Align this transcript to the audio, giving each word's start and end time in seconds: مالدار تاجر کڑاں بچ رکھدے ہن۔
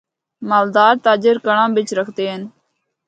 مالدار 0.49 0.93
تاجر 1.05 1.35
کڑاں 1.45 1.69
بچ 1.75 1.87
رکھدے 1.97 2.25
ہن۔ 2.31 2.41